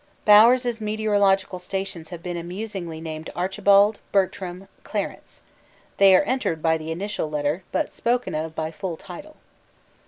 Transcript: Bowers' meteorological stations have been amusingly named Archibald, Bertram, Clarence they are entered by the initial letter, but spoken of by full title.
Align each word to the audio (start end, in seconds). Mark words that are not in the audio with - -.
Bowers' 0.25 0.81
meteorological 0.81 1.59
stations 1.59 2.09
have 2.09 2.23
been 2.23 2.35
amusingly 2.35 2.99
named 2.99 3.29
Archibald, 3.35 3.99
Bertram, 4.11 4.67
Clarence 4.83 5.41
they 5.97 6.15
are 6.15 6.23
entered 6.23 6.59
by 6.59 6.75
the 6.79 6.89
initial 6.91 7.29
letter, 7.29 7.61
but 7.71 7.93
spoken 7.93 8.33
of 8.33 8.55
by 8.55 8.71
full 8.71 8.97
title. 8.97 9.35